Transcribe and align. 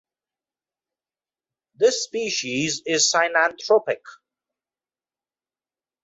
This 1.75 2.05
species 2.05 2.81
is 2.87 3.13
synanthropic. 3.15 3.99